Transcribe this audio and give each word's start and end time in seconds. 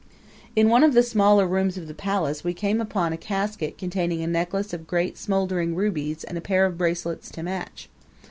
In 0.55 0.67
one 0.67 0.83
of 0.83 0.95
the 0.95 1.03
smaller 1.03 1.45
rooms 1.45 1.77
of 1.77 1.87
the 1.87 1.93
palace 1.93 2.43
we 2.43 2.55
came 2.55 2.83
on 2.95 3.13
a 3.13 3.17
casket 3.17 3.77
containing 3.77 4.23
a 4.23 4.25
necklace 4.25 4.73
of 4.73 4.87
great 4.87 5.15
smoldering 5.15 5.75
rubies 5.75 6.23
and 6.23 6.39
a 6.39 6.41
pair 6.41 6.65
of 6.65 6.75
bracelets 6.75 7.29
to 7.29 7.43
match. 7.43 7.87